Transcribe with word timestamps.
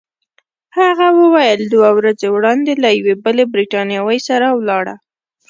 هغه 0.77 1.07
وویل: 1.21 1.61
دوه 1.73 1.89
ورځې 1.97 2.27
وړاندي 2.35 2.73
له 2.83 2.89
یوې 2.97 3.15
بلې 3.23 3.45
بریتانوۍ 3.53 4.19
سره 4.27 4.47
ولاړه. 4.59 4.95